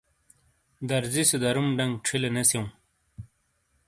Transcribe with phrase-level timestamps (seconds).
[0.89, 2.69] دَرزی سے دَرُم ڈَنگ چھِیلے نے سِیَؤں۔